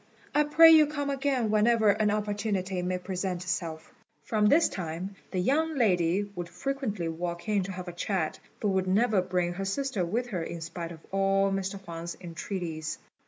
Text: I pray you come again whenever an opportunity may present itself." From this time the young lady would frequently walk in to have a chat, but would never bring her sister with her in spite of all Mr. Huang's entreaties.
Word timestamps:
I 0.33 0.45
pray 0.45 0.71
you 0.71 0.87
come 0.87 1.11
again 1.11 1.51
whenever 1.51 1.89
an 1.91 2.09
opportunity 2.09 2.81
may 2.81 2.97
present 2.97 3.43
itself." 3.43 3.93
From 4.23 4.47
this 4.47 4.67
time 4.67 5.15
the 5.29 5.37
young 5.37 5.75
lady 5.75 6.23
would 6.35 6.49
frequently 6.49 7.07
walk 7.07 7.47
in 7.47 7.61
to 7.65 7.71
have 7.71 7.87
a 7.87 7.93
chat, 7.93 8.39
but 8.59 8.69
would 8.69 8.87
never 8.87 9.21
bring 9.21 9.53
her 9.53 9.65
sister 9.65 10.03
with 10.03 10.29
her 10.29 10.41
in 10.41 10.61
spite 10.61 10.91
of 10.91 11.05
all 11.11 11.51
Mr. 11.51 11.79
Huang's 11.85 12.17
entreaties. 12.19 12.97